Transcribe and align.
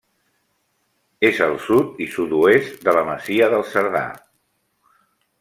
És 1.29 1.41
al 1.47 1.53
sud 1.65 2.01
i 2.05 2.07
sud-oest 2.15 2.81
de 2.89 2.97
la 2.99 3.05
masia 3.11 3.51
del 3.55 3.67
Cerdà. 3.75 4.05